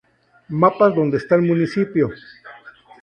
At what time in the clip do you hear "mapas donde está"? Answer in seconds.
0.49-1.35